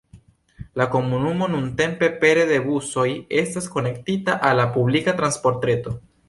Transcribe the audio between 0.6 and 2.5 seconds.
La komunumo nuntempe pere